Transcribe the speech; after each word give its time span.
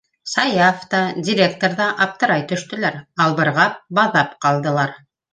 Саяф 0.29 0.77
та, 0.93 1.01
директор 1.27 1.75
ҙа 1.81 1.89
аптырай 2.05 2.45
төштөләр, 2.51 2.97
албырғап, 3.25 3.75
баҙап 3.99 4.33
ҡалдылар. 4.47 4.97